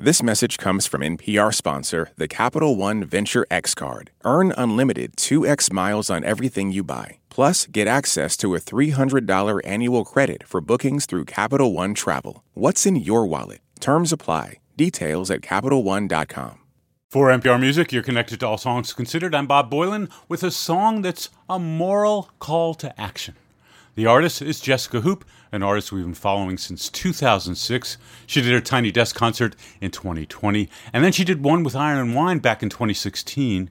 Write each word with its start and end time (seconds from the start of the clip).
This 0.00 0.22
message 0.22 0.58
comes 0.58 0.86
from 0.86 1.00
NPR 1.00 1.52
sponsor, 1.52 2.10
the 2.16 2.28
Capital 2.28 2.76
One 2.76 3.02
Venture 3.02 3.44
X 3.50 3.74
Card. 3.74 4.12
Earn 4.24 4.54
unlimited 4.56 5.16
2x 5.16 5.72
miles 5.72 6.08
on 6.08 6.22
everything 6.22 6.70
you 6.70 6.84
buy. 6.84 7.18
Plus, 7.30 7.66
get 7.66 7.88
access 7.88 8.36
to 8.36 8.54
a 8.54 8.60
$300 8.60 9.60
annual 9.64 10.04
credit 10.04 10.46
for 10.46 10.60
bookings 10.60 11.04
through 11.04 11.24
Capital 11.24 11.72
One 11.72 11.94
Travel. 11.94 12.44
What's 12.54 12.86
in 12.86 12.94
your 12.94 13.26
wallet? 13.26 13.58
Terms 13.80 14.12
apply. 14.12 14.60
Details 14.76 15.32
at 15.32 15.40
CapitalOne.com. 15.40 16.60
For 17.10 17.30
NPR 17.30 17.60
Music, 17.60 17.90
you're 17.90 18.04
connected 18.04 18.38
to 18.38 18.46
All 18.46 18.56
Songs 18.56 18.92
Considered. 18.92 19.34
I'm 19.34 19.48
Bob 19.48 19.68
Boilen 19.68 20.12
with 20.28 20.44
a 20.44 20.52
song 20.52 21.02
that's 21.02 21.28
a 21.48 21.58
moral 21.58 22.30
call 22.38 22.74
to 22.74 23.00
action. 23.00 23.34
The 23.98 24.06
artist 24.06 24.40
is 24.42 24.60
Jesca 24.60 25.02
Hoop, 25.02 25.24
an 25.50 25.64
artist 25.64 25.90
we've 25.90 26.04
been 26.04 26.14
following 26.14 26.56
since 26.56 26.88
2006. 26.88 27.98
She 28.28 28.40
did 28.40 28.52
her 28.52 28.60
Tiny 28.60 28.92
Desk 28.92 29.16
concert 29.16 29.56
in 29.80 29.90
2020, 29.90 30.68
and 30.92 31.02
then 31.02 31.10
she 31.10 31.24
did 31.24 31.42
one 31.42 31.64
with 31.64 31.74
Iron 31.74 31.98
and 31.98 32.14
Wine 32.14 32.38
back 32.38 32.62
in 32.62 32.68
2016. 32.68 33.70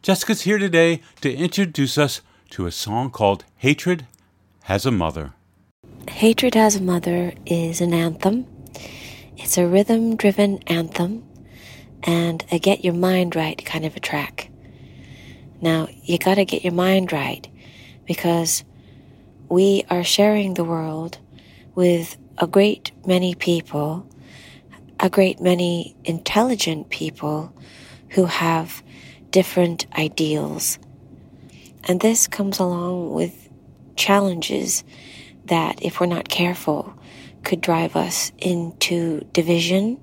Jesca's 0.00 0.42
here 0.42 0.58
today 0.58 1.02
to 1.22 1.34
introduce 1.34 1.98
us 1.98 2.20
to 2.50 2.66
a 2.66 2.70
song 2.70 3.10
called 3.10 3.44
Hatred 3.56 4.06
Has 4.62 4.86
a 4.86 4.92
Mother. 4.92 5.32
Hatred 6.08 6.54
Has 6.54 6.76
a 6.76 6.80
Mother 6.80 7.32
is 7.44 7.80
an 7.80 7.92
anthem. 7.92 8.46
It's 9.36 9.58
a 9.58 9.66
rhythm 9.66 10.14
driven 10.14 10.58
anthem 10.68 11.28
and 12.04 12.46
a 12.52 12.60
get 12.60 12.84
your 12.84 12.94
mind 12.94 13.34
right 13.34 13.60
kind 13.66 13.84
of 13.84 13.96
a 13.96 14.00
track. 14.00 14.52
Now, 15.60 15.88
you 16.04 16.16
gotta 16.16 16.44
get 16.44 16.62
your 16.62 16.74
mind 16.74 17.12
right 17.12 17.48
because 18.06 18.62
we 19.48 19.84
are 19.88 20.04
sharing 20.04 20.54
the 20.54 20.64
world 20.64 21.18
with 21.74 22.16
a 22.36 22.46
great 22.46 22.92
many 23.06 23.34
people, 23.34 24.06
a 25.00 25.08
great 25.08 25.40
many 25.40 25.96
intelligent 26.04 26.90
people 26.90 27.52
who 28.10 28.26
have 28.26 28.82
different 29.30 29.86
ideals. 29.96 30.78
And 31.84 32.00
this 32.00 32.26
comes 32.26 32.58
along 32.58 33.12
with 33.14 33.48
challenges 33.96 34.84
that, 35.46 35.82
if 35.82 36.00
we're 36.00 36.06
not 36.06 36.28
careful, 36.28 36.94
could 37.42 37.60
drive 37.60 37.96
us 37.96 38.32
into 38.38 39.20
division 39.32 39.98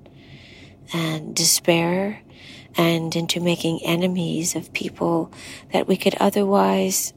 and 0.92 1.34
despair 1.34 2.20
and 2.76 3.14
into 3.14 3.40
making 3.40 3.80
enemies 3.84 4.56
of 4.56 4.72
people 4.72 5.32
that 5.72 5.86
we 5.86 5.96
could 5.96 6.14
otherwise 6.18 7.12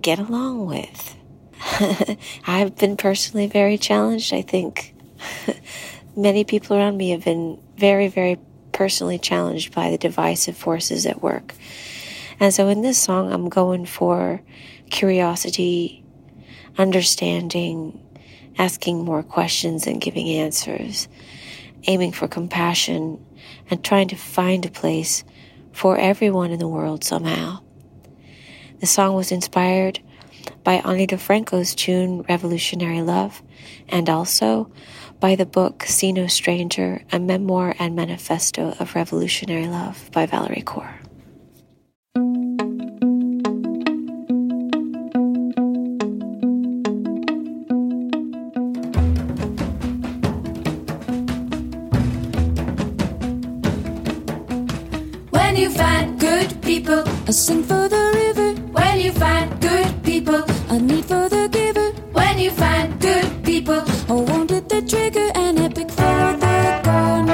get 0.00 0.18
along 0.18 0.66
with. 0.66 1.17
I've 2.46 2.76
been 2.76 2.96
personally 2.96 3.46
very 3.46 3.78
challenged. 3.78 4.32
I 4.32 4.42
think 4.42 4.94
many 6.16 6.44
people 6.44 6.76
around 6.76 6.96
me 6.96 7.10
have 7.10 7.24
been 7.24 7.60
very, 7.76 8.08
very 8.08 8.38
personally 8.72 9.18
challenged 9.18 9.74
by 9.74 9.90
the 9.90 9.98
divisive 9.98 10.56
forces 10.56 11.06
at 11.06 11.22
work. 11.22 11.54
And 12.40 12.54
so 12.54 12.68
in 12.68 12.82
this 12.82 12.98
song, 12.98 13.32
I'm 13.32 13.48
going 13.48 13.86
for 13.86 14.40
curiosity, 14.90 16.04
understanding, 16.76 18.00
asking 18.58 19.04
more 19.04 19.22
questions 19.22 19.86
and 19.86 20.00
giving 20.00 20.28
answers, 20.28 21.08
aiming 21.84 22.12
for 22.12 22.28
compassion, 22.28 23.24
and 23.70 23.84
trying 23.84 24.08
to 24.08 24.16
find 24.16 24.64
a 24.64 24.70
place 24.70 25.24
for 25.72 25.98
everyone 25.98 26.50
in 26.50 26.58
the 26.58 26.68
world 26.68 27.04
somehow. 27.04 27.60
The 28.80 28.86
song 28.86 29.14
was 29.14 29.32
inspired 29.32 30.00
by 30.68 30.82
Ani 30.84 31.06
DiFranco's 31.06 31.74
tune 31.74 32.20
Revolutionary 32.28 33.00
Love, 33.00 33.42
and 33.88 34.10
also 34.10 34.70
by 35.18 35.34
the 35.34 35.46
book 35.46 35.82
See 35.84 36.12
No 36.12 36.26
Stranger, 36.26 37.02
a 37.10 37.18
memoir 37.18 37.74
and 37.78 37.96
manifesto 37.96 38.76
of 38.78 38.94
revolutionary 38.94 39.66
love 39.66 40.10
by 40.12 40.26
Valerie 40.26 40.62
Kaur. 40.66 40.92
When 55.30 55.56
you 55.56 55.70
find 55.70 56.20
good 56.20 56.60
people, 56.60 57.04
I 57.26 57.30
sing 57.30 57.62
for 57.62 57.77
trigger, 64.88 65.30
an 65.34 65.58
epic 65.58 65.90
for 65.90 66.36
the 66.44 66.80
gun. 66.84 67.26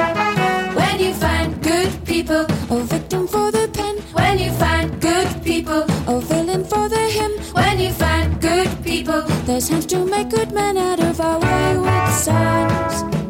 when 0.75 0.99
you 0.99 1.13
find 1.13 1.61
good 1.63 1.91
people, 2.05 2.45
A 2.69 2.77
victim 2.83 3.27
for 3.27 3.51
the 3.51 3.67
pen. 3.73 3.95
when 4.13 4.39
you 4.39 4.51
find 4.53 4.99
good 5.01 5.27
people, 5.43 5.83
A 6.07 6.19
villain 6.21 6.63
for 6.65 6.89
the 6.89 7.03
hymn. 7.17 7.31
when 7.53 7.79
you 7.79 7.91
find 7.93 8.39
good 8.41 8.69
people, 8.83 9.21
There's 9.45 9.69
hands 9.69 9.85
to 9.87 10.05
make 10.05 10.29
good 10.29 10.51
men 10.51 10.77
out 10.77 10.99
of 10.99 11.19
our 11.21 11.39
wayward 11.39 12.09
sons. 12.13 13.24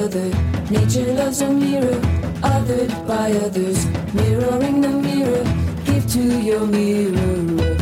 Other. 0.00 0.30
Nature 0.70 1.12
loves 1.12 1.40
a 1.42 1.50
mirror, 1.50 2.00
othered 2.42 2.92
by 3.06 3.32
others. 3.44 3.84
Mirroring 4.14 4.80
the 4.80 4.88
mirror, 4.88 5.44
give 5.84 6.06
to 6.12 6.40
your 6.40 6.66
mirror 6.66 7.79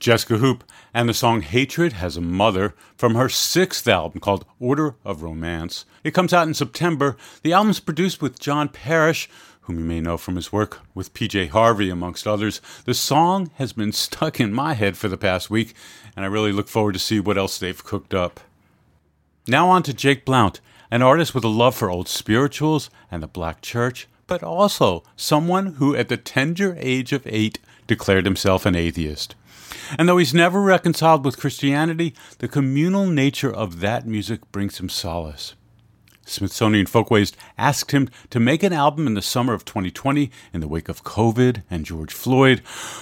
Jesca 0.00 0.38
Hoop, 0.38 0.62
and 0.94 1.08
the 1.08 1.14
song 1.14 1.42
Hatred 1.42 1.94
Has 1.94 2.16
a 2.16 2.20
Mother 2.20 2.74
from 2.96 3.16
her 3.16 3.28
sixth 3.28 3.88
album 3.88 4.20
called 4.20 4.44
Order 4.60 4.94
of 5.04 5.22
Romance. 5.22 5.84
It 6.04 6.14
comes 6.14 6.32
out 6.32 6.46
in 6.46 6.54
September. 6.54 7.16
The 7.42 7.52
album's 7.52 7.80
produced 7.80 8.22
with 8.22 8.38
John 8.38 8.68
Parish, 8.68 9.28
whom 9.62 9.80
you 9.80 9.84
may 9.84 10.00
know 10.00 10.16
from 10.16 10.36
his 10.36 10.52
work 10.52 10.78
with 10.94 11.12
PJ 11.14 11.48
Harvey, 11.48 11.90
amongst 11.90 12.28
others. 12.28 12.60
The 12.84 12.94
song 12.94 13.50
has 13.56 13.72
been 13.72 13.90
stuck 14.04 14.38
in 14.38 14.52
my 14.52 14.74
head 14.74 14.96
for 14.96 15.08
the 15.08 15.16
past 15.16 15.50
week, 15.50 15.74
and 16.14 16.24
I 16.24 16.28
really 16.28 16.52
look 16.52 16.68
forward 16.68 16.92
to 16.92 17.00
see 17.00 17.18
what 17.18 17.36
else 17.36 17.58
they've 17.58 17.84
cooked 17.84 18.14
up. 18.14 18.38
Now 19.48 19.68
on 19.68 19.82
to 19.82 19.92
Jake 19.92 20.24
Blount, 20.24 20.60
an 20.92 21.02
artist 21.02 21.34
with 21.34 21.42
a 21.42 21.48
love 21.48 21.74
for 21.74 21.90
old 21.90 22.06
spirituals 22.06 22.88
and 23.10 23.20
the 23.20 23.26
black 23.26 23.62
church, 23.62 24.06
but 24.28 24.44
also 24.44 25.02
someone 25.16 25.74
who 25.74 25.96
at 25.96 26.08
the 26.08 26.16
tender 26.16 26.76
age 26.78 27.12
of 27.12 27.26
eight 27.26 27.58
declared 27.88 28.26
himself 28.26 28.64
an 28.64 28.76
atheist. 28.76 29.34
And 29.98 30.08
though 30.08 30.18
he's 30.18 30.34
never 30.34 30.60
reconciled 30.60 31.24
with 31.24 31.38
Christianity, 31.38 32.14
the 32.38 32.48
communal 32.48 33.06
nature 33.06 33.52
of 33.52 33.80
that 33.80 34.06
music 34.06 34.50
brings 34.52 34.78
him 34.78 34.88
solace. 34.88 35.54
Smithsonian 36.28 36.86
Folkways 36.86 37.32
asked 37.56 37.92
him 37.92 38.08
to 38.30 38.38
make 38.38 38.62
an 38.62 38.72
album 38.72 39.06
in 39.06 39.14
the 39.14 39.22
summer 39.22 39.54
of 39.54 39.64
2020 39.64 40.30
in 40.52 40.60
the 40.60 40.68
wake 40.68 40.88
of 40.88 41.02
COVID 41.02 41.62
and 41.70 41.86
George 41.86 42.12
Floyd. 42.12 42.60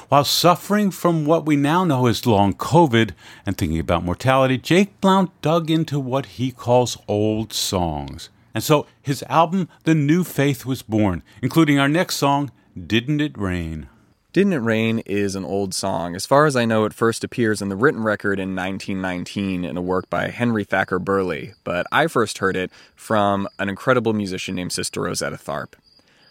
While 0.08 0.24
suffering 0.24 0.90
from 0.90 1.26
what 1.26 1.44
we 1.44 1.56
now 1.56 1.84
know 1.84 2.06
as 2.06 2.24
long 2.24 2.54
COVID 2.54 3.12
and 3.44 3.58
thinking 3.58 3.80
about 3.80 4.04
mortality, 4.04 4.58
Jake 4.58 5.00
Blount 5.00 5.30
dug 5.42 5.70
into 5.70 5.98
what 5.98 6.26
he 6.26 6.52
calls 6.52 6.96
old 7.08 7.52
songs. 7.52 8.30
And 8.54 8.62
so 8.62 8.86
his 9.02 9.22
album, 9.24 9.68
The 9.84 9.94
New 9.94 10.24
Faith, 10.24 10.64
was 10.64 10.82
born, 10.82 11.22
including 11.42 11.78
our 11.78 11.88
next 11.88 12.16
song, 12.16 12.50
Didn't 12.74 13.20
It 13.20 13.36
Rain? 13.36 13.88
Didn't 14.36 14.52
It 14.52 14.56
Rain 14.56 14.98
is 15.06 15.34
an 15.34 15.46
old 15.46 15.72
song. 15.72 16.14
As 16.14 16.26
far 16.26 16.44
as 16.44 16.56
I 16.56 16.66
know, 16.66 16.84
it 16.84 16.92
first 16.92 17.24
appears 17.24 17.62
in 17.62 17.70
the 17.70 17.74
written 17.74 18.02
record 18.02 18.38
in 18.38 18.54
1919 18.54 19.64
in 19.64 19.76
a 19.78 19.80
work 19.80 20.10
by 20.10 20.28
Henry 20.28 20.62
Thacker 20.62 20.98
Burleigh, 20.98 21.54
but 21.64 21.86
I 21.90 22.06
first 22.06 22.36
heard 22.36 22.54
it 22.54 22.70
from 22.94 23.48
an 23.58 23.70
incredible 23.70 24.12
musician 24.12 24.54
named 24.54 24.74
Sister 24.74 25.00
Rosetta 25.00 25.38
Tharpe. 25.38 25.76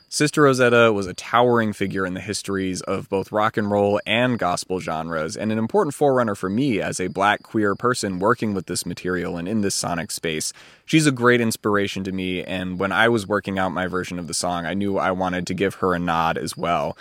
Sister 0.08 0.44
Rosetta 0.44 0.94
was 0.94 1.08
a 1.08 1.16
towering 1.16 1.74
figure 1.74 2.06
in 2.06 2.14
the 2.14 2.20
histories 2.20 2.82
of 2.82 3.10
both 3.10 3.32
rock 3.32 3.58
and 3.58 3.72
roll 3.72 4.00
and 4.06 4.38
gospel 4.38 4.80
genres, 4.80 5.36
and 5.36 5.52
an 5.52 5.58
important 5.58 5.96
forerunner 5.96 6.36
for 6.36 6.48
me 6.48 6.80
as 6.80 7.00
a 7.00 7.08
black 7.08 7.42
queer 7.42 7.74
person 7.74 8.20
working 8.20 8.54
with 8.54 8.68
this 8.68 8.86
material 8.86 9.36
and 9.36 9.48
in 9.48 9.62
this 9.62 9.74
sonic 9.74 10.12
space. 10.12 10.54
She's 10.86 11.08
a 11.08 11.12
great 11.12 11.42
inspiration 11.42 12.04
to 12.04 12.12
me, 12.12 12.44
and 12.44 12.78
when 12.78 12.92
I 12.92 13.10
was 13.10 13.26
working 13.26 13.58
out 13.58 13.70
my 13.70 13.88
version 13.88 14.20
of 14.20 14.28
the 14.28 14.36
song, 14.36 14.68
I 14.68 14.76
knew 14.76 15.00
I 15.00 15.10
wanted 15.10 15.48
to 15.48 15.56
give 15.56 15.74
her 15.76 15.96
a 15.96 16.00
nod 16.00 16.38
as 16.38 16.56
well. 16.56 16.96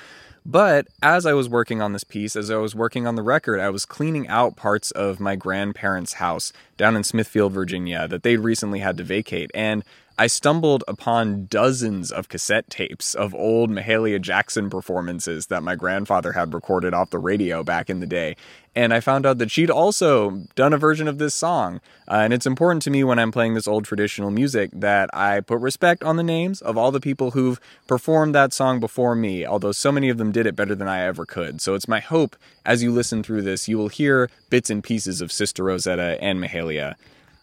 But 0.47 0.89
as 1.03 1.25
I 1.25 1.33
was 1.33 1.49
working 1.49 1.81
on 1.81 1.95
this 1.95 2.05
piece, 2.05 2.37
as 2.37 2.51
I 2.51 2.57
was 2.57 2.75
working 2.75 3.07
on 3.07 3.15
the 3.15 3.23
record, 3.23 3.61
I 3.61 3.71
was 3.71 3.87
cleaning 3.87 4.29
out 4.29 4.57
parts 4.57 4.91
of 4.91 5.19
my 5.19 5.37
grandparents' 5.37 6.15
house 6.15 6.53
down 6.77 6.97
in 6.97 7.05
Smithfield, 7.05 7.53
Virginia, 7.53 8.07
that 8.09 8.23
they'd 8.23 8.37
recently 8.37 8.81
had 8.81 8.99
to 8.99 9.05
vacate. 9.05 9.51
And 9.55 9.85
I 10.17 10.29
stumbled 10.29 10.85
upon 10.87 11.47
dozens 11.47 12.13
of 12.13 12.29
cassette 12.29 12.71
tapes 12.71 13.17
of 13.17 13.35
old 13.35 13.69
Mahalia 13.69 14.21
Jackson 14.21 14.71
performances 14.71 15.49
that 15.49 15.65
my 15.65 15.75
grandfather 15.75 16.33
had 16.33 16.55
recorded 16.55 16.95
off 16.95 17.11
the 17.11 17.19
radio 17.19 17.65
back 17.65 17.91
in 17.91 17.99
the 17.99 18.07
day. 18.07 18.37
And 18.77 18.95
I 18.95 19.01
found 19.01 19.27
out 19.27 19.39
that 19.39 19.51
she'd 19.51 19.73
also 19.73 20.45
done 20.55 20.73
a 20.73 20.79
version 20.79 21.09
of 21.09 21.19
this 21.19 21.35
song. 21.35 21.81
Uh, 22.07 22.21
and 22.23 22.33
it's 22.33 22.47
important 22.47 22.83
to 22.83 22.91
me 22.91 23.03
when 23.03 23.19
I'm 23.19 23.33
playing 23.33 23.55
this 23.55 23.67
old 23.67 23.85
traditional 23.85 24.31
music 24.31 24.71
that 24.73 25.11
I 25.13 25.41
put 25.41 25.59
respect 25.59 26.05
on 26.05 26.17
the 26.17 26.23
names 26.23 26.63
of 26.63 26.79
all 26.79 26.93
the 26.93 27.01
people 27.01 27.33
who've 27.33 27.61
performed 27.89 28.37
that 28.37 28.53
song 28.53 28.79
before 28.79 29.17
me, 29.17 29.45
although 29.45 29.73
so 29.73 29.91
many 29.91 30.11
of 30.11 30.19
them 30.19 30.31
did 30.31 30.47
it 30.47 30.55
better 30.55 30.77
than 30.77 30.89
I 30.89 31.01
ever 31.01 31.27
could. 31.27 31.61
So 31.61 31.75
it's 31.75 31.89
my 31.89 31.99
hope 31.99 32.37
as 32.65 32.85
you 32.85 32.93
listen 32.93 33.25
through 33.25 33.43
this, 33.43 33.67
you 33.67 33.79
will 33.79 33.89
hear 33.89 34.31
bits 34.49 34.71
and 34.71 34.83
pieces 34.83 35.21
of 35.21 35.33
Sister 35.33 35.65
Rosetta 35.65 36.23
and 36.23 36.41
Mahalia. 36.41 36.95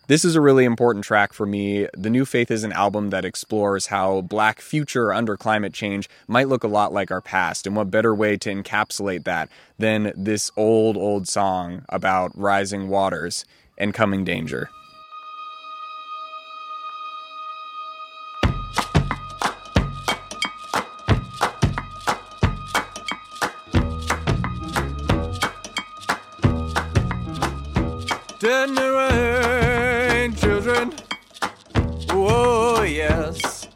This 0.07 0.25
is 0.25 0.35
a 0.35 0.41
really 0.41 0.65
important 0.65 1.05
track 1.05 1.31
for 1.31 1.45
me. 1.45 1.87
The 1.93 2.09
New 2.09 2.25
Faith 2.25 2.49
is 2.49 2.63
an 2.63 2.73
album 2.73 3.11
that 3.11 3.23
explores 3.23 3.85
how 3.85 4.21
black 4.21 4.59
future 4.59 5.13
under 5.13 5.37
climate 5.37 5.73
change 5.73 6.09
might 6.27 6.49
look 6.49 6.63
a 6.63 6.67
lot 6.67 6.91
like 6.91 7.11
our 7.11 7.21
past, 7.21 7.67
and 7.67 7.75
what 7.75 7.91
better 7.91 8.13
way 8.13 8.35
to 8.37 8.53
encapsulate 8.53 9.23
that 9.25 9.47
than 9.77 10.11
this 10.17 10.51
old, 10.57 10.97
old 10.97 11.27
song 11.27 11.85
about 11.87 12.37
rising 12.37 12.89
waters 12.89 13.45
and 13.77 13.93
coming 13.93 14.25
danger. 14.25 14.69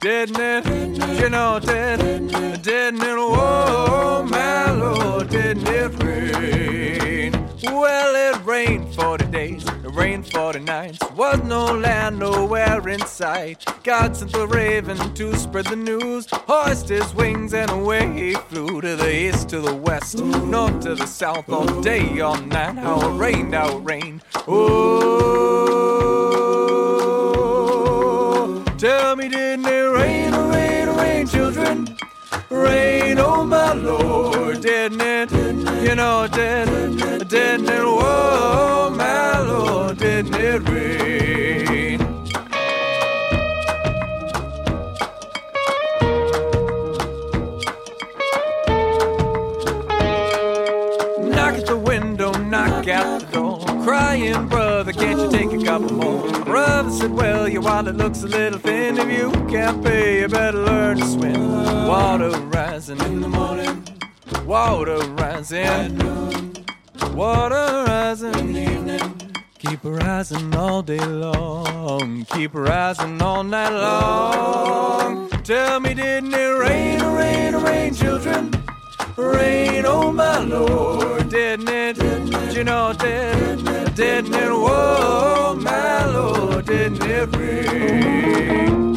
Didn't 0.05 0.39
it? 0.39 1.19
You 1.19 1.29
know, 1.31 1.59
did, 1.59 1.97
didn't 2.61 3.01
it? 3.01 3.17
Oh, 3.17 4.23
my 4.29 4.69
Lord, 4.69 5.29
didn't 5.29 5.67
it 5.67 6.03
rain? 6.03 7.31
Well, 7.63 8.35
it 8.35 8.45
rained 8.45 8.93
40 8.93 9.25
days, 9.31 9.65
it 9.65 9.95
rained 9.95 10.31
40 10.31 10.59
nights. 10.59 10.99
Was 11.15 11.41
no 11.41 11.73
land 11.73 12.19
nowhere 12.19 12.87
in 12.87 13.03
sight. 13.07 13.65
God 13.83 14.15
sent 14.15 14.31
the 14.31 14.45
raven 14.47 14.97
to 15.15 15.35
spread 15.37 15.65
the 15.65 15.75
news. 15.75 16.27
Hoist 16.31 16.89
his 16.89 17.11
wings 17.15 17.55
and 17.55 17.71
away 17.71 18.13
he 18.13 18.35
flew 18.35 18.81
to 18.81 18.95
the 18.95 19.11
east, 19.11 19.49
to 19.49 19.59
the 19.59 19.73
west, 19.73 20.19
north 20.19 20.81
to 20.81 20.93
the 20.93 21.07
south, 21.07 21.49
all 21.49 21.81
day, 21.81 22.19
all 22.19 22.39
night. 22.41 22.77
How 22.77 23.09
it 23.09 23.17
rained, 23.17 23.55
how 23.55 23.77
it 23.77 23.81
rained. 23.81 24.21
Oh, 24.47 25.44
tell 28.85 29.15
me, 29.15 29.27
didn't 29.27 29.65
it 29.65 29.89
rain, 29.97 30.31
oh, 30.35 30.47
rain, 30.47 30.87
oh, 30.87 30.97
rain, 30.97 31.25
children? 31.27 31.97
Rain, 32.51 33.17
oh 33.17 33.43
my 33.43 33.73
Lord, 33.73 34.61
didn't 34.61 35.01
it? 35.01 35.31
You 35.81 35.95
know, 35.95 36.27
didn't, 36.27 36.97
didn't 37.27 37.67
it? 37.67 37.81
Oh 37.81 38.93
my 38.95 39.39
Lord, 39.39 39.97
didn't 39.97 40.35
it 40.35 40.69
rain? 40.69 41.24
Said, 57.05 57.13
Well, 57.13 57.47
your 57.47 57.61
wallet 57.61 57.97
looks 57.97 58.23
a 58.23 58.27
little 58.27 58.57
thin. 58.57 58.97
If 58.97 59.15
you 59.15 59.29
can't 59.47 59.83
pay, 59.83 60.21
you 60.21 60.27
better 60.27 60.57
learn 60.57 60.97
to 60.97 61.05
swim. 61.05 61.87
Water 61.87 62.31
rising 62.31 62.99
in 63.01 63.21
the 63.21 63.27
morning, 63.27 63.87
water 64.43 64.97
rising 65.13 65.65
at 65.65 65.91
noon, 65.91 66.65
water 67.13 67.85
rising 67.87 68.33
in 68.39 68.53
the 68.53 68.71
evening. 68.73 69.35
Keep 69.59 69.81
rising 69.83 70.55
all 70.55 70.81
day 70.81 71.05
long, 71.05 72.25
keep 72.25 72.55
rising 72.55 73.21
all 73.21 73.43
night 73.43 73.69
long. 73.69 75.29
Tell 75.43 75.79
me, 75.79 75.93
didn't 75.93 76.33
it 76.33 76.57
rain, 76.57 77.03
rain, 77.03 77.55
rain, 77.55 77.93
children? 77.93 78.54
Rain, 79.17 79.85
oh 79.85 80.11
my 80.11 80.39
Lord, 80.39 81.29
didn't 81.29 81.69
it? 81.69 81.97
Did 81.97 82.53
You 82.53 82.63
know, 82.65 82.91
did, 82.93 83.63
didn't 83.95 84.33
it? 84.33 84.51
Whoa, 84.51 85.55
my 85.57 86.05
Lord, 86.05 86.65
didn't 86.65 87.01
it 87.01 87.35
rain? 87.37 88.94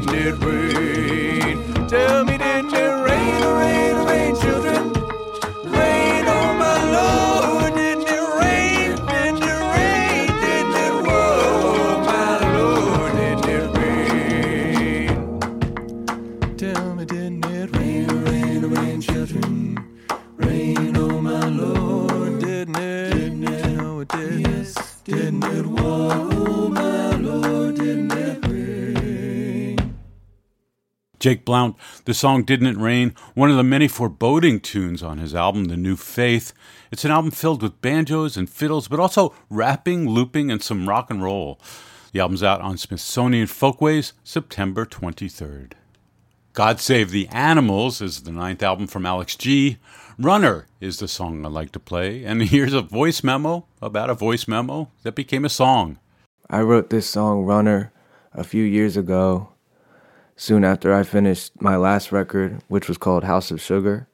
Didn't 0.00 0.14
it 0.14 0.44
rain? 0.44 0.59
The 32.04 32.14
song 32.14 32.44
Didn't 32.44 32.66
It 32.66 32.76
Rain, 32.76 33.14
one 33.34 33.50
of 33.50 33.56
the 33.56 33.62
many 33.62 33.86
foreboding 33.86 34.60
tunes 34.60 35.02
on 35.02 35.18
his 35.18 35.34
album, 35.34 35.66
The 35.66 35.76
New 35.76 35.96
Faith. 35.96 36.52
It's 36.90 37.04
an 37.04 37.10
album 37.10 37.30
filled 37.30 37.62
with 37.62 37.80
banjos 37.82 38.36
and 38.36 38.48
fiddles, 38.48 38.88
but 38.88 38.98
also 38.98 39.34
rapping, 39.50 40.08
looping, 40.08 40.50
and 40.50 40.62
some 40.62 40.88
rock 40.88 41.10
and 41.10 41.22
roll. 41.22 41.60
The 42.12 42.20
album's 42.20 42.42
out 42.42 42.60
on 42.60 42.78
Smithsonian 42.78 43.46
Folkways 43.46 44.14
September 44.24 44.86
23rd. 44.86 45.72
God 46.52 46.80
Save 46.80 47.10
the 47.10 47.28
Animals 47.28 48.00
is 48.00 48.22
the 48.22 48.32
ninth 48.32 48.62
album 48.62 48.86
from 48.88 49.06
Alex 49.06 49.36
G. 49.36 49.76
Runner 50.18 50.66
is 50.80 50.98
the 50.98 51.06
song 51.06 51.46
I 51.46 51.48
like 51.48 51.70
to 51.72 51.78
play, 51.78 52.24
and 52.24 52.42
here's 52.54 52.72
a 52.72 52.82
voice 52.82 53.22
memo 53.22 53.66
about 53.80 54.10
a 54.10 54.14
voice 54.14 54.48
memo 54.48 54.90
that 55.04 55.14
became 55.14 55.44
a 55.44 55.48
song. 55.48 55.98
I 56.48 56.62
wrote 56.62 56.90
this 56.90 57.08
song 57.08 57.44
Runner 57.44 57.92
a 58.32 58.42
few 58.42 58.64
years 58.64 58.96
ago, 58.96 59.49
soon 60.40 60.64
after 60.64 60.94
I 60.94 61.02
finished 61.02 61.60
my 61.60 61.76
last 61.76 62.12
record, 62.12 62.62
which 62.68 62.88
was 62.88 62.96
called 62.96 63.24
House 63.24 63.50
of 63.50 63.60
Sugar. 63.60 64.08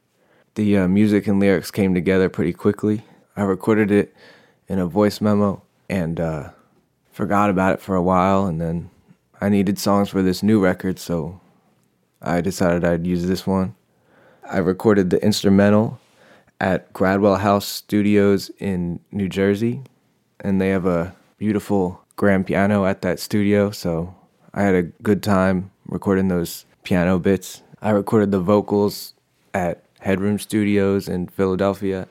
The 0.56 0.78
uh, 0.78 0.88
music 0.88 1.28
and 1.28 1.38
lyrics 1.38 1.70
came 1.70 1.94
together 1.94 2.28
pretty 2.28 2.52
quickly. 2.52 3.04
I 3.36 3.42
recorded 3.42 3.92
it 3.92 4.12
in 4.66 4.80
a 4.80 4.88
voice 4.88 5.20
memo 5.20 5.62
and 5.88 6.18
uh, 6.18 6.50
forgot 7.12 7.48
about 7.48 7.74
it 7.74 7.80
for 7.80 7.94
a 7.94 8.02
while, 8.02 8.44
and 8.46 8.60
then 8.60 8.90
I 9.40 9.48
needed 9.50 9.78
songs 9.78 10.08
for 10.08 10.20
this 10.20 10.42
new 10.42 10.58
record, 10.58 10.98
so 10.98 11.40
I 12.20 12.40
decided 12.40 12.84
I'd 12.84 13.06
use 13.06 13.24
this 13.28 13.46
one. 13.46 13.76
I 14.50 14.58
recorded 14.58 15.10
the 15.10 15.24
instrumental 15.24 16.00
at 16.60 16.92
Gradwell 16.92 17.38
House 17.38 17.66
Studios 17.66 18.50
in 18.58 18.98
New 19.12 19.28
Jersey, 19.28 19.82
and 20.40 20.60
they 20.60 20.70
have 20.70 20.86
a 20.86 21.14
beautiful 21.38 22.04
grand 22.16 22.48
piano 22.48 22.84
at 22.84 23.02
that 23.02 23.20
studio, 23.20 23.70
so 23.70 24.12
I 24.52 24.64
had 24.64 24.74
a 24.74 24.82
good 24.82 25.22
time 25.22 25.70
recording 25.88 26.28
those 26.28 26.66
piano 26.82 27.18
bits. 27.18 27.62
I 27.80 27.90
recorded 27.90 28.30
the 28.30 28.40
vocals 28.40 29.14
at 29.54 29.84
Headroom 30.00 30.38
Studios 30.38 31.08
in 31.08 31.28
Philadelphia. 31.28 32.08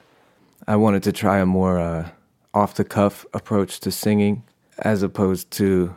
I 0.68 0.76
wanted 0.76 1.04
to 1.04 1.12
try 1.12 1.40
a 1.40 1.46
more 1.46 1.80
uh, 1.80 2.10
off 2.54 2.76
the 2.76 2.84
cuff 2.84 3.26
approach 3.34 3.80
to 3.82 3.92
singing 3.92 4.44
as 4.80 5.04
opposed 5.04 5.52
to 5.52 5.96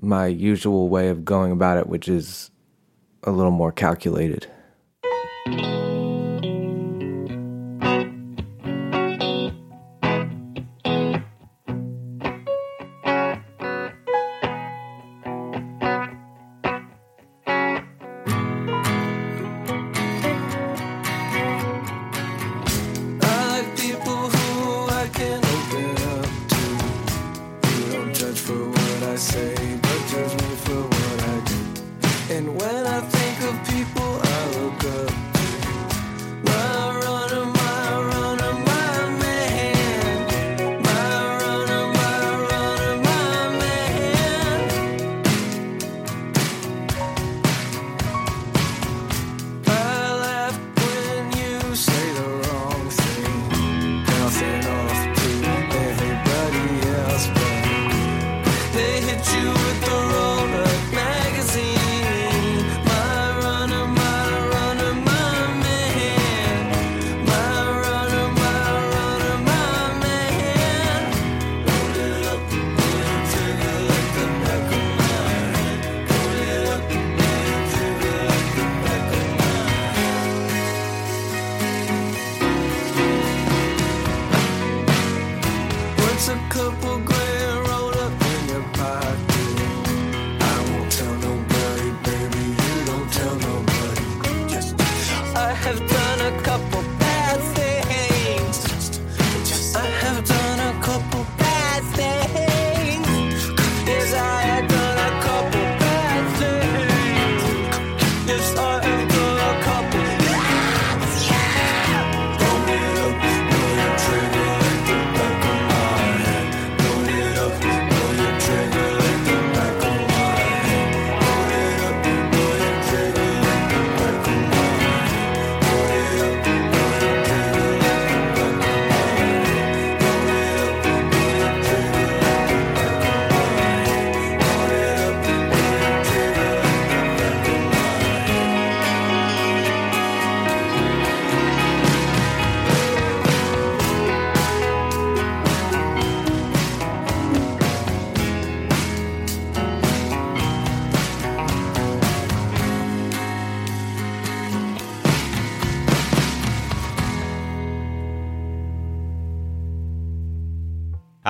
my 0.00 0.26
usual 0.26 0.88
way 0.88 1.08
of 1.08 1.24
going 1.24 1.52
about 1.52 1.78
it, 1.78 1.86
which 1.86 2.08
is 2.08 2.50
a 3.22 3.30
little 3.30 3.52
more 3.52 3.72
calculated. 3.72 4.46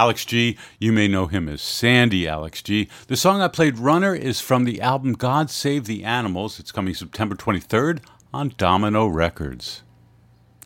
Alex 0.02 0.25
G, 0.25 0.59
you 0.80 0.92
may 0.92 1.06
know 1.06 1.28
him 1.28 1.49
as 1.49 1.62
Sandy 1.62 2.26
Alex 2.26 2.61
G. 2.61 2.88
The 3.06 3.16
song 3.16 3.40
I 3.40 3.47
played, 3.47 3.78
Runner, 3.78 4.16
is 4.16 4.40
from 4.40 4.64
the 4.64 4.80
album 4.80 5.12
God 5.12 5.49
Save 5.49 5.85
the 5.85 6.02
Animals. 6.02 6.59
It's 6.59 6.73
coming 6.73 6.92
September 6.92 7.37
23rd 7.37 8.00
on 8.35 8.52
Domino 8.56 9.06
Records. 9.06 9.85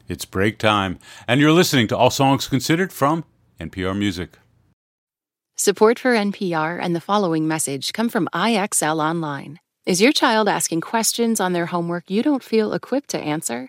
It's 0.09 0.25
break 0.25 0.57
time, 0.57 0.99
and 1.28 1.38
you're 1.38 1.52
listening 1.52 1.87
to 1.88 1.97
All 1.99 2.09
Songs 2.09 2.49
Considered 2.49 2.95
from 2.95 3.26
NPR 3.61 3.95
Music. 3.95 4.38
Support 5.55 5.99
for 5.99 6.14
NPR 6.14 6.78
and 6.81 6.97
the 6.97 7.00
following 7.02 7.47
message 7.47 7.93
come 7.93 8.09
from 8.09 8.31
IXL 8.33 9.05
Online. 9.05 9.59
Is 9.85 10.00
your 10.00 10.12
child 10.12 10.49
asking 10.49 10.81
questions 10.81 11.40
on 11.40 11.52
their 11.52 11.66
homework 11.66 12.11
you 12.11 12.23
don't 12.23 12.43
feel 12.43 12.73
equipped 12.73 13.11
to 13.11 13.19
answer? 13.19 13.69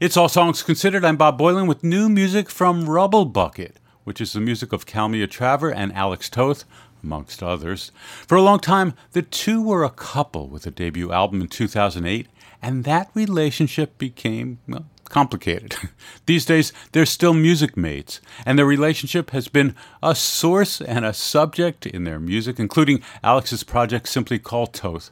It's 0.00 0.16
All 0.16 0.28
Songs 0.28 0.62
Considered. 0.62 1.04
I'm 1.04 1.16
Bob 1.16 1.40
Boilen 1.40 1.66
with 1.66 1.82
new 1.82 2.08
music 2.08 2.50
from 2.50 2.84
Rubblebucket, 2.84 3.78
which 4.04 4.20
is 4.20 4.32
the 4.32 4.38
music 4.38 4.72
of 4.72 4.86
Kalmia 4.86 5.26
Traver 5.26 5.74
and 5.74 5.92
Alex 5.92 6.30
Toth, 6.30 6.64
amongst 7.02 7.42
others. 7.42 7.90
For 8.24 8.36
a 8.36 8.42
long 8.42 8.60
time, 8.60 8.94
the 9.10 9.22
two 9.22 9.60
were 9.60 9.82
a 9.82 9.90
couple 9.90 10.46
with 10.46 10.64
a 10.68 10.70
debut 10.70 11.10
album 11.10 11.40
in 11.40 11.48
2008, 11.48 12.28
and 12.62 12.84
that 12.84 13.10
relationship 13.12 13.98
became, 13.98 14.60
well, 14.68 14.86
complicated. 15.08 15.74
These 16.26 16.44
days, 16.44 16.72
they're 16.92 17.04
still 17.04 17.34
music 17.34 17.76
mates, 17.76 18.20
and 18.46 18.56
their 18.56 18.66
relationship 18.66 19.30
has 19.30 19.48
been 19.48 19.74
a 20.00 20.14
source 20.14 20.80
and 20.80 21.04
a 21.04 21.12
subject 21.12 21.86
in 21.86 22.04
their 22.04 22.20
music, 22.20 22.60
including 22.60 23.02
Alex's 23.24 23.64
project 23.64 24.08
simply 24.08 24.38
called 24.38 24.74
Toth. 24.74 25.10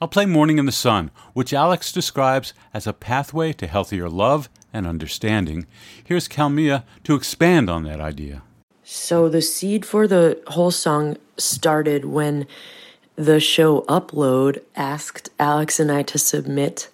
I'll 0.00 0.08
play 0.08 0.26
Morning 0.26 0.58
in 0.58 0.66
the 0.66 0.72
Sun, 0.72 1.10
which 1.32 1.54
Alex 1.54 1.90
describes 1.90 2.52
as 2.74 2.86
a 2.86 2.92
pathway 2.92 3.54
to 3.54 3.66
healthier 3.66 4.10
love 4.10 4.50
and 4.70 4.86
understanding. 4.86 5.66
Here's 6.04 6.28
Kalmia 6.28 6.84
to 7.04 7.14
expand 7.14 7.70
on 7.70 7.84
that 7.84 8.00
idea. 8.00 8.42
So 8.84 9.30
the 9.30 9.40
seed 9.40 9.86
for 9.86 10.06
the 10.06 10.42
whole 10.48 10.70
song 10.70 11.16
started 11.38 12.04
when 12.04 12.46
the 13.16 13.40
show 13.40 13.82
Upload 13.82 14.62
asked 14.76 15.30
Alex 15.38 15.80
and 15.80 15.90
I 15.90 16.02
to 16.02 16.18
submit 16.18 16.90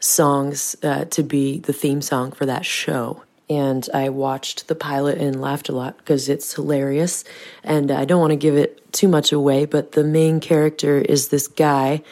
songs 0.00 0.74
uh, 0.82 1.04
to 1.04 1.22
be 1.22 1.58
the 1.58 1.74
theme 1.74 2.00
song 2.00 2.32
for 2.32 2.46
that 2.46 2.64
show. 2.64 3.24
And 3.50 3.88
I 3.92 4.08
watched 4.08 4.68
the 4.68 4.74
pilot 4.74 5.18
and 5.18 5.40
laughed 5.40 5.68
a 5.68 5.72
lot 5.72 5.98
because 5.98 6.28
it's 6.28 6.54
hilarious. 6.54 7.24
And 7.62 7.90
I 7.90 8.04
don't 8.06 8.20
want 8.20 8.30
to 8.30 8.36
give 8.36 8.56
it 8.56 8.92
too 8.92 9.08
much 9.08 9.32
away, 9.32 9.64
but 9.66 9.92
the 9.92 10.04
main 10.04 10.40
character 10.40 10.98
is 10.98 11.28
this 11.28 11.46
guy 11.46 12.02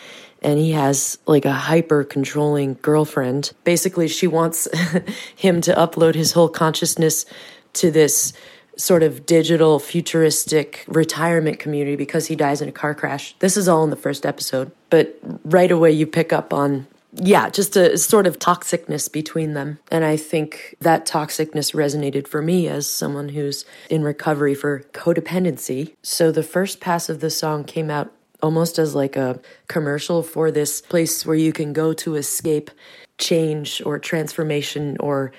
and 0.43 0.59
he 0.59 0.73
has 0.73 1.19
like 1.27 1.45
a 1.45 1.53
hyper 1.53 2.05
controlling 2.05 2.75
girlfriend. 2.83 3.53
Basically, 3.65 4.09
she 4.09 4.27
wants 4.27 4.69
him 5.37 5.61
to 5.63 5.75
upload 5.75 6.15
his 6.15 6.33
whole 6.33 6.49
consciousness 6.49 7.27
to 7.75 7.91
this 7.91 8.33
sort 8.77 9.03
of 9.03 9.25
digital 9.25 9.79
futuristic 9.79 10.85
retirement 10.87 11.59
community 11.59 11.97
because 11.97 12.27
he 12.27 12.37
dies 12.37 12.61
in 12.61 12.69
a 12.69 12.73
car 12.73 12.95
crash. 12.95 13.35
This 13.39 13.57
is 13.57 13.69
all 13.69 13.83
in 13.85 13.91
the 13.91 13.97
first 13.97 14.27
episode, 14.27 14.71
but 14.91 15.19
right 15.45 15.71
away 15.71 15.93
you 15.93 16.07
pick 16.07 16.33
up 16.33 16.53
on 16.53 16.87
yeah, 17.19 17.49
just 17.49 17.77
a 17.77 17.97
sort 17.97 18.27
of 18.27 18.39
toxicness 18.39 19.11
between 19.11 19.55
them. 19.55 19.79
And 19.91 20.05
I 20.05 20.19
think 20.19 20.77
that 20.81 21.07
toxicness 21.07 21.75
resonated 21.75 22.29
for 22.29 22.43
me 22.43 22.69
as 22.69 22.87
someone 22.91 23.31
who's 23.31 23.65
in 23.89 24.03
recovery 24.03 24.55
for 24.55 24.81
codependency. 24.93 25.95
So 26.03 26.31
the 26.31 26.43
first 26.43 26.79
pass 26.79 27.09
of 27.09 27.21
the 27.21 27.31
song 27.31 27.65
came 27.65 27.91
out 27.91 28.13
almost 28.43 28.79
as 28.79 28.95
like 28.95 29.17
a 29.17 29.41
commercial 29.69 30.23
for 30.23 30.51
this 30.51 30.81
place 30.81 31.25
where 31.25 31.37
you 31.37 31.53
can 31.53 31.73
go 31.73 31.93
to 31.93 32.17
escape 32.17 32.71
change 33.19 33.83
or 33.85 33.99
transformation 33.99 34.97
or 35.01 35.33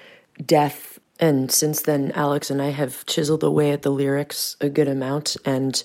death. 0.46 1.00
And 1.20 1.52
since 1.52 1.82
then, 1.82 2.12
Alex 2.14 2.50
and 2.50 2.62
I 2.62 2.70
have 2.70 3.06
chiseled 3.06 3.44
away 3.44 3.72
at 3.72 3.82
the 3.82 3.92
lyrics 3.92 4.56
a 4.62 4.70
good 4.70 4.88
amount. 4.88 5.38
And, 5.46 5.84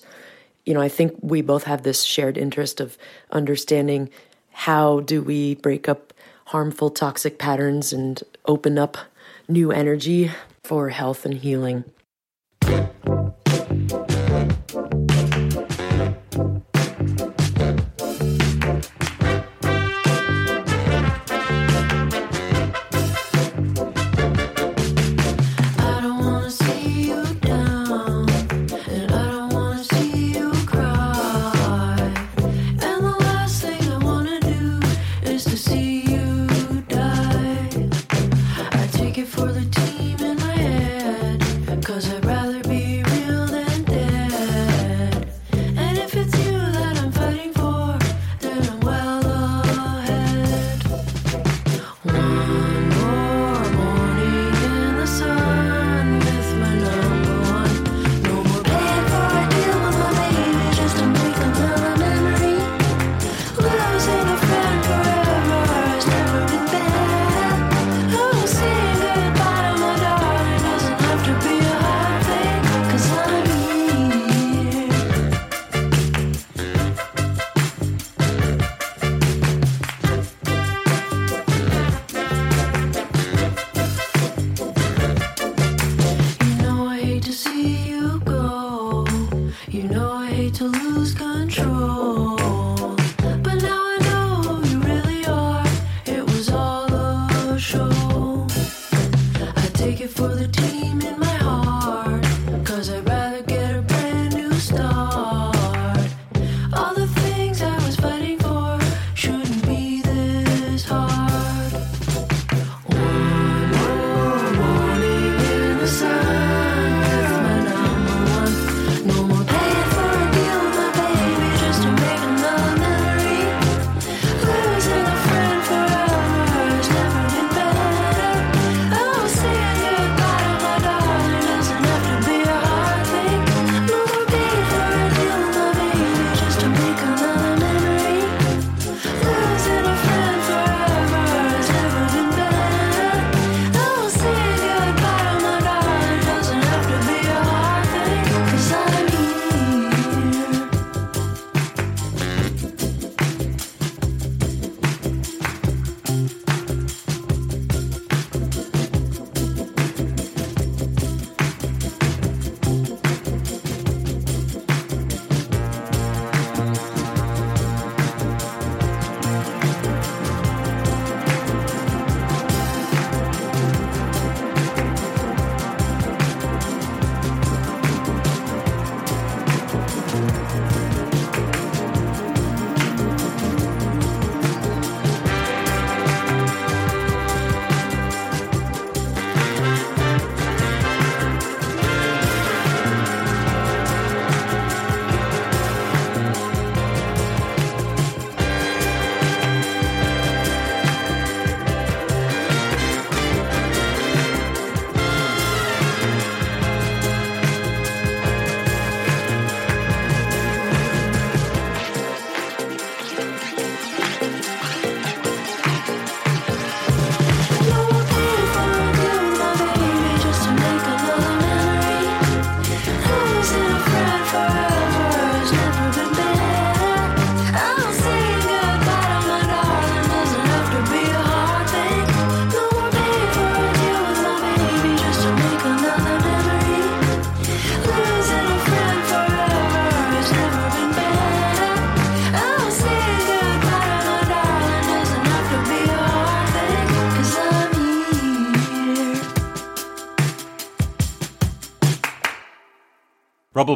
you 0.65 0.75
know, 0.75 0.81
I 0.81 0.89
think 0.89 1.17
we 1.21 1.43
both 1.43 1.65
have 1.65 1.83
this 1.83 2.03
shared 2.03 2.37
interest 2.37 2.81
of 2.81 2.99
understanding 3.31 4.11
how 4.53 5.01
do 5.01 5.23
we 5.23 5.55
break 5.57 5.89
up 5.89 6.13
harmful 6.47 6.91
toxic 6.91 7.39
patterns 7.39 7.93
and 7.93 8.23
open 8.47 8.79
up 8.79 8.99
new 9.49 9.73
energy 9.73 10.31
for 10.65 10.91
health 10.91 11.25
and 11.25 11.35
healing. 11.35 11.85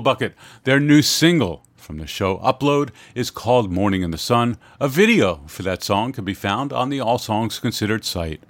Bucket, 0.01 0.35
their 0.65 0.81
new 0.81 1.03
single 1.03 1.65
from 1.87 1.99
the 1.99 2.07
show 2.07 2.39
Upload 2.39 2.91
is 3.15 3.31
called 3.31 3.71
Morning 3.71 4.03
in 4.03 4.11
the 4.11 4.19
Sun. 4.19 4.59
A 4.81 4.89
video 4.89 5.43
for 5.47 5.63
that 5.63 5.83
song 5.83 6.13
can 6.13 6.25
be 6.25 6.35
found 6.35 6.73
on 6.73 6.89
the 6.89 7.01
All 7.01 7.19
Songs 7.19 7.59
Considered 7.61 8.05
site. 8.05 8.43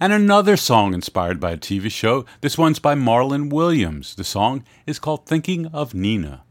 And 0.00 0.12
another 0.12 0.56
song 0.56 0.92
inspired 0.92 1.40
by 1.40 1.52
a 1.52 1.56
TV 1.56 1.90
show. 1.90 2.26
This 2.40 2.58
one's 2.58 2.78
by 2.78 2.94
Marlon 2.94 3.48
Williams. 3.48 4.14
The 4.14 4.24
song 4.24 4.64
is 4.86 4.98
called 4.98 5.24
Thinking 5.24 5.66
of 5.66 5.94
Nina. 5.94 6.42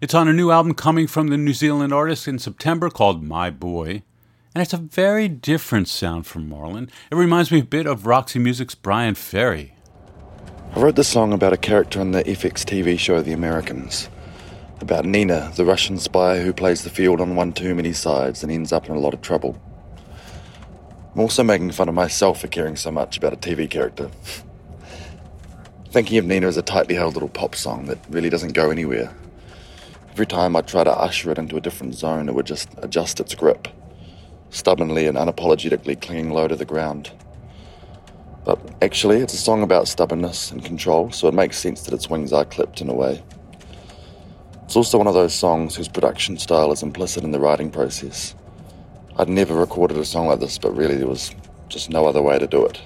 It's 0.00 0.14
on 0.14 0.28
a 0.28 0.32
new 0.32 0.50
album 0.50 0.74
coming 0.74 1.06
from 1.06 1.28
the 1.28 1.36
New 1.36 1.52
Zealand 1.52 1.92
artist 1.92 2.26
in 2.26 2.38
September 2.38 2.88
called 2.88 3.22
My 3.22 3.50
Boy. 3.50 4.02
And 4.54 4.62
it's 4.62 4.72
a 4.72 4.78
very 4.78 5.28
different 5.28 5.88
sound 5.88 6.26
from 6.26 6.48
Marlon. 6.48 6.88
It 7.10 7.16
reminds 7.16 7.52
me 7.52 7.60
a 7.60 7.64
bit 7.64 7.86
of 7.86 8.06
Roxy 8.06 8.38
Music's 8.38 8.74
Bryan 8.74 9.14
Ferry. 9.14 9.74
I 10.72 10.78
wrote 10.78 10.94
this 10.94 11.08
song 11.08 11.32
about 11.32 11.52
a 11.52 11.56
character 11.56 12.00
in 12.00 12.12
the 12.12 12.22
FX 12.22 12.62
TV 12.64 12.96
show 12.96 13.20
The 13.20 13.32
Americans. 13.32 14.08
About 14.80 15.04
Nina, 15.04 15.50
the 15.56 15.64
Russian 15.64 15.98
spy 15.98 16.38
who 16.42 16.52
plays 16.52 16.84
the 16.84 16.90
field 16.90 17.20
on 17.20 17.34
one 17.34 17.52
too 17.52 17.74
many 17.74 17.92
sides 17.92 18.44
and 18.44 18.52
ends 18.52 18.72
up 18.72 18.88
in 18.88 18.94
a 18.94 18.98
lot 19.00 19.12
of 19.12 19.20
trouble. 19.20 19.60
I'm 21.12 21.22
also 21.22 21.42
making 21.42 21.72
fun 21.72 21.88
of 21.88 21.96
myself 21.96 22.40
for 22.40 22.46
caring 22.46 22.76
so 22.76 22.92
much 22.92 23.18
about 23.18 23.32
a 23.32 23.36
TV 23.36 23.68
character. 23.68 24.12
Thinking 25.90 26.18
of 26.18 26.26
Nina 26.26 26.46
as 26.46 26.56
a 26.56 26.62
tightly 26.62 26.94
held 26.94 27.14
little 27.14 27.28
pop 27.28 27.56
song 27.56 27.86
that 27.86 27.98
really 28.08 28.30
doesn't 28.30 28.52
go 28.52 28.70
anywhere. 28.70 29.12
Every 30.12 30.26
time 30.26 30.54
I 30.54 30.60
try 30.60 30.84
to 30.84 30.92
usher 30.92 31.32
it 31.32 31.38
into 31.38 31.56
a 31.56 31.60
different 31.60 31.96
zone, 31.96 32.28
it 32.28 32.34
would 32.36 32.46
just 32.46 32.68
adjust 32.78 33.18
its 33.18 33.34
grip, 33.34 33.66
stubbornly 34.50 35.08
and 35.08 35.18
unapologetically 35.18 36.00
clinging 36.00 36.30
low 36.30 36.46
to 36.46 36.54
the 36.54 36.64
ground. 36.64 37.10
But 38.44 38.58
actually, 38.80 39.18
it's 39.18 39.34
a 39.34 39.38
song 39.38 39.62
about 39.62 39.88
stubbornness 39.88 40.50
and 40.50 40.64
control, 40.64 41.10
so 41.10 41.28
it 41.28 41.34
makes 41.34 41.58
sense 41.58 41.82
that 41.82 41.94
its 41.94 42.08
wings 42.08 42.32
are 42.32 42.44
clipped 42.44 42.80
in 42.80 42.88
a 42.88 42.94
way. 42.94 43.22
It's 44.64 44.76
also 44.76 44.98
one 44.98 45.06
of 45.06 45.14
those 45.14 45.34
songs 45.34 45.76
whose 45.76 45.88
production 45.88 46.38
style 46.38 46.72
is 46.72 46.82
implicit 46.82 47.24
in 47.24 47.32
the 47.32 47.40
writing 47.40 47.70
process. 47.70 48.34
I'd 49.16 49.28
never 49.28 49.54
recorded 49.54 49.96
a 49.98 50.04
song 50.04 50.28
like 50.28 50.40
this, 50.40 50.58
but 50.58 50.76
really 50.76 50.96
there 50.96 51.08
was 51.08 51.34
just 51.68 51.90
no 51.90 52.06
other 52.06 52.22
way 52.22 52.38
to 52.38 52.46
do 52.46 52.64
it. 52.64 52.80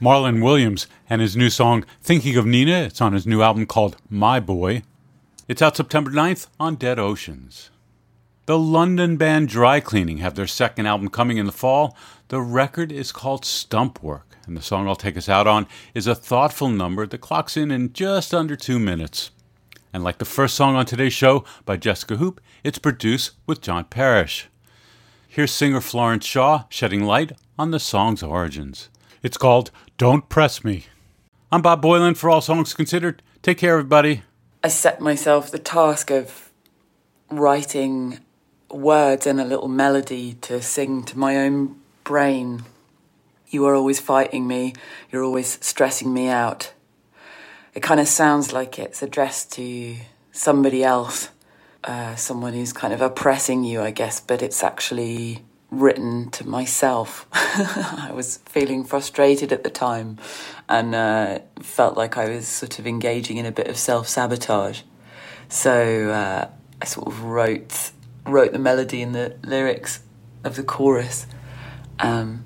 Marlon 0.00 0.42
Williams 0.42 0.86
and 1.10 1.20
his 1.20 1.36
new 1.36 1.50
song 1.50 1.84
Thinking 2.00 2.34
of 2.36 2.46
Nina. 2.46 2.84
It's 2.84 3.02
on 3.02 3.12
his 3.12 3.26
new 3.26 3.42
album 3.42 3.66
called 3.66 3.98
My 4.08 4.40
Boy. 4.40 4.82
It's 5.46 5.60
out 5.60 5.76
September 5.76 6.10
9th 6.10 6.46
on 6.58 6.76
Dead 6.76 6.98
Oceans. 6.98 7.68
The 8.46 8.58
London 8.58 9.18
band 9.18 9.50
Dry 9.50 9.78
Cleaning 9.78 10.16
have 10.18 10.36
their 10.36 10.46
second 10.46 10.86
album 10.86 11.10
coming 11.10 11.36
in 11.36 11.44
the 11.44 11.52
fall. 11.52 11.94
The 12.28 12.40
record 12.40 12.90
is 12.90 13.12
called 13.12 13.44
Stumpwork, 13.44 14.22
and 14.46 14.56
the 14.56 14.62
song 14.62 14.88
I'll 14.88 14.96
take 14.96 15.18
us 15.18 15.28
out 15.28 15.46
on 15.46 15.66
is 15.94 16.06
a 16.06 16.14
thoughtful 16.14 16.70
number 16.70 17.06
that 17.06 17.18
clocks 17.18 17.58
in 17.58 17.70
in 17.70 17.92
just 17.92 18.32
under 18.32 18.56
two 18.56 18.78
minutes. 18.78 19.32
And 19.92 20.02
like 20.02 20.16
the 20.16 20.24
first 20.24 20.54
song 20.54 20.76
on 20.76 20.86
today's 20.86 21.12
show 21.12 21.44
by 21.66 21.76
Jesca 21.76 22.16
Hoop, 22.16 22.40
it's 22.64 22.78
produced 22.78 23.32
with 23.46 23.60
John 23.60 23.84
Parish. 23.84 24.48
Here's 25.28 25.52
singer 25.52 25.82
Florence 25.82 26.24
Shaw 26.24 26.64
shedding 26.70 27.04
light 27.04 27.32
on 27.58 27.70
the 27.70 27.78
song's 27.78 28.22
origins. 28.22 28.88
It's 29.22 29.36
called 29.36 29.70
Don't 29.98 30.30
Press 30.30 30.64
Me. 30.64 30.86
I'm 31.52 31.60
Bob 31.60 31.82
Boilen 31.82 32.16
for 32.16 32.30
All 32.30 32.40
Songs 32.40 32.72
Considered. 32.72 33.22
Take 33.42 33.58
care, 33.58 33.74
everybody. 33.74 34.22
I 34.64 34.68
set 34.68 34.98
myself 34.98 35.50
the 35.50 35.58
task 35.58 36.10
of 36.10 36.50
writing 37.30 38.20
words 38.70 39.26
and 39.26 39.38
a 39.38 39.44
little 39.44 39.68
melody 39.68 40.38
to 40.40 40.62
sing 40.62 41.02
to 41.04 41.18
my 41.18 41.36
own 41.36 41.76
brain. 42.02 42.62
You 43.50 43.66
are 43.66 43.74
always 43.74 44.00
fighting 44.00 44.46
me, 44.46 44.72
you're 45.12 45.24
always 45.24 45.58
stressing 45.60 46.14
me 46.14 46.28
out. 46.28 46.72
It 47.74 47.82
kind 47.82 48.00
of 48.00 48.08
sounds 48.08 48.54
like 48.54 48.78
it's 48.78 49.02
addressed 49.02 49.52
to 49.52 49.96
somebody 50.32 50.82
else, 50.82 51.28
uh, 51.84 52.14
someone 52.14 52.54
who's 52.54 52.72
kind 52.72 52.94
of 52.94 53.02
oppressing 53.02 53.64
you, 53.64 53.82
I 53.82 53.90
guess, 53.90 54.18
but 54.18 54.40
it's 54.40 54.64
actually 54.64 55.44
written 55.70 56.30
to 56.30 56.46
myself. 56.46 57.26
I 57.32 58.10
was 58.12 58.38
feeling 58.46 58.84
frustrated 58.84 59.52
at 59.52 59.64
the 59.64 59.70
time 59.70 60.18
and 60.68 60.94
uh, 60.94 61.38
felt 61.60 61.96
like 61.96 62.16
I 62.16 62.28
was 62.28 62.46
sort 62.46 62.78
of 62.78 62.86
engaging 62.86 63.36
in 63.36 63.46
a 63.46 63.52
bit 63.52 63.68
of 63.68 63.76
self 63.76 64.08
sabotage. 64.08 64.82
So 65.48 66.10
uh, 66.10 66.48
I 66.80 66.84
sort 66.84 67.06
of 67.06 67.22
wrote 67.22 67.92
wrote 68.26 68.52
the 68.52 68.58
melody 68.58 69.02
and 69.02 69.14
the 69.14 69.36
lyrics 69.42 70.00
of 70.44 70.56
the 70.56 70.62
chorus 70.62 71.26
um, 71.98 72.44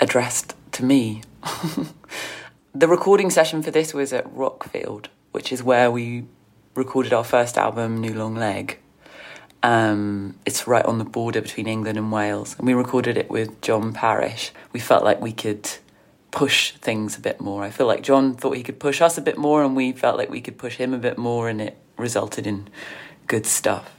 addressed 0.00 0.54
to 0.72 0.84
me. 0.84 1.22
the 2.74 2.88
recording 2.88 3.30
session 3.30 3.62
for 3.62 3.70
this 3.70 3.94
was 3.94 4.12
at 4.12 4.26
Rockfield, 4.34 5.06
which 5.32 5.52
is 5.52 5.62
where 5.62 5.90
we 5.90 6.24
recorded 6.74 7.12
our 7.12 7.24
first 7.24 7.56
album, 7.56 8.00
New 8.00 8.12
Long 8.12 8.34
Leg. 8.34 8.78
Um, 9.66 10.36
it's 10.46 10.68
right 10.68 10.84
on 10.84 10.98
the 10.98 11.04
border 11.04 11.40
between 11.40 11.66
England 11.66 11.98
and 11.98 12.12
Wales, 12.12 12.54
and 12.56 12.68
we 12.68 12.72
recorded 12.72 13.16
it 13.16 13.28
with 13.28 13.60
John 13.62 13.92
Parish. 13.92 14.52
We 14.72 14.78
felt 14.78 15.02
like 15.02 15.20
we 15.20 15.32
could 15.32 15.68
push 16.30 16.70
things 16.70 17.18
a 17.18 17.20
bit 17.20 17.40
more. 17.40 17.64
I 17.64 17.70
feel 17.70 17.88
like 17.88 18.04
John 18.04 18.34
thought 18.34 18.56
he 18.56 18.62
could 18.62 18.78
push 18.78 19.02
us 19.02 19.18
a 19.18 19.20
bit 19.20 19.36
more, 19.36 19.64
and 19.64 19.74
we 19.74 19.90
felt 19.90 20.18
like 20.18 20.30
we 20.30 20.40
could 20.40 20.56
push 20.56 20.76
him 20.76 20.94
a 20.94 20.98
bit 20.98 21.18
more, 21.18 21.48
and 21.48 21.60
it 21.60 21.76
resulted 21.96 22.46
in 22.46 22.68
good 23.26 23.44
stuff. 23.44 23.92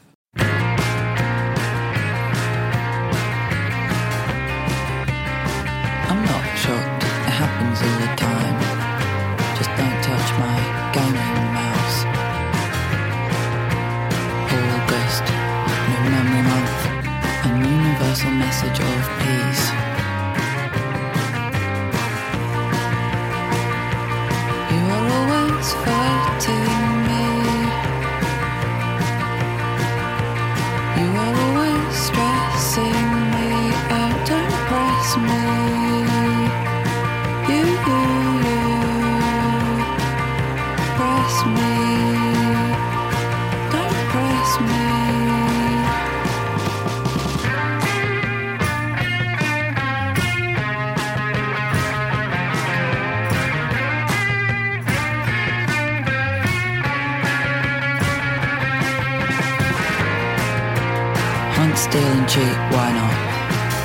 Steal, 61.76 62.02
and 62.02 62.28
cheat, 62.28 62.58
why 62.74 62.92
not? 62.92 63.18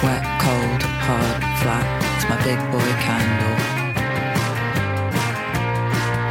Wet, 0.03 0.23
cold, 0.40 0.83
hard, 0.83 1.42
flat, 1.61 1.87
it's 2.16 2.27
my 2.31 2.37
big 2.42 2.59
boy 2.73 2.90
candle. 3.05 3.59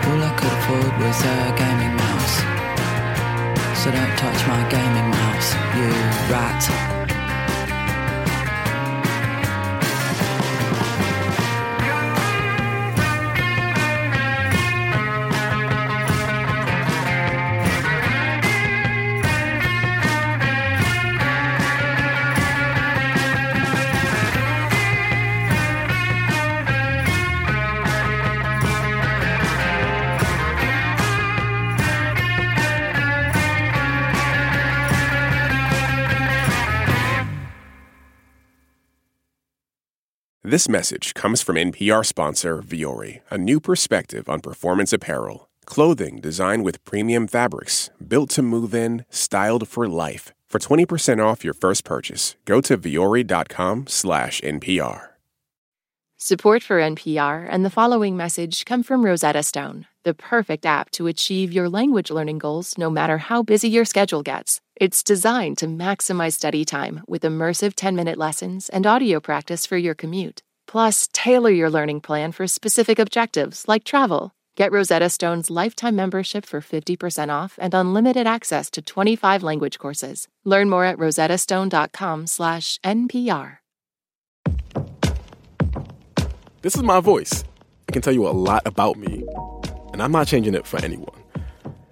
All 0.07 0.23
I 0.23 0.31
could 0.37 0.53
afford 0.57 0.93
was 1.03 1.19
a 1.21 1.53
gaming 1.59 1.95
mouse. 1.97 2.35
So 3.83 3.91
don't 3.91 4.17
touch 4.17 4.47
my 4.47 4.61
gaming 4.69 5.09
mouse, 5.11 5.53
you 5.75 5.87
rat. 6.33 7.00
This 40.51 40.67
message 40.67 41.13
comes 41.13 41.41
from 41.41 41.55
NPR 41.55 42.05
sponsor 42.05 42.61
Vuori, 42.61 43.21
a 43.31 43.37
new 43.37 43.61
perspective 43.61 44.27
on 44.27 44.41
performance 44.41 44.91
apparel. 44.91 45.47
Clothing 45.63 46.19
designed 46.19 46.65
with 46.65 46.83
premium 46.83 47.25
fabrics, 47.25 47.89
built 48.05 48.31
to 48.31 48.41
move 48.41 48.75
in, 48.75 49.05
styled 49.09 49.65
for 49.69 49.87
life. 49.87 50.33
For 50.49 50.59
20% 50.59 51.23
off 51.23 51.45
your 51.45 51.53
first 51.53 51.85
purchase, 51.85 52.35
go 52.43 52.59
to 52.67 52.77
vuori.com 52.77 53.87
slash 53.87 54.41
NPR. 54.41 55.11
Support 56.17 56.63
for 56.63 56.81
NPR 56.81 57.47
and 57.49 57.63
the 57.63 57.69
following 57.69 58.17
message 58.17 58.65
come 58.65 58.83
from 58.83 59.05
Rosetta 59.05 59.43
Stone, 59.43 59.87
the 60.03 60.13
perfect 60.13 60.65
app 60.65 60.91
to 60.91 61.07
achieve 61.07 61.53
your 61.53 61.69
language 61.69 62.11
learning 62.11 62.39
goals 62.39 62.77
no 62.77 62.89
matter 62.89 63.19
how 63.19 63.41
busy 63.41 63.69
your 63.69 63.85
schedule 63.85 64.21
gets. 64.21 64.59
It's 64.81 65.03
designed 65.03 65.57
to 65.59 65.67
maximize 65.67 66.33
study 66.33 66.65
time 66.65 67.03
with 67.07 67.21
immersive 67.21 67.73
10 67.75 67.95
minute 67.95 68.17
lessons 68.17 68.67
and 68.67 68.87
audio 68.87 69.19
practice 69.19 69.67
for 69.67 69.77
your 69.77 69.93
commute. 69.93 70.41
Plus, 70.65 71.07
tailor 71.13 71.51
your 71.51 71.69
learning 71.69 72.01
plan 72.01 72.31
for 72.31 72.47
specific 72.47 72.97
objectives 72.97 73.67
like 73.67 73.83
travel. 73.83 74.31
Get 74.55 74.71
Rosetta 74.71 75.11
Stone's 75.11 75.51
lifetime 75.51 75.95
membership 75.95 76.47
for 76.47 76.61
50% 76.61 77.29
off 77.29 77.59
and 77.61 77.75
unlimited 77.75 78.25
access 78.25 78.71
to 78.71 78.81
25 78.81 79.43
language 79.43 79.77
courses. 79.77 80.27
Learn 80.45 80.67
more 80.67 80.83
at 80.83 80.97
rosettastone.com/npr. 80.97 83.57
This 86.63 86.75
is 86.75 86.81
my 86.81 86.99
voice. 86.99 87.43
It 87.87 87.91
can 87.91 88.01
tell 88.01 88.13
you 88.13 88.27
a 88.27 88.33
lot 88.33 88.63
about 88.65 88.97
me, 88.97 89.23
and 89.93 90.01
I'm 90.01 90.11
not 90.11 90.25
changing 90.25 90.55
it 90.55 90.65
for 90.65 90.83
anyone. 90.83 91.20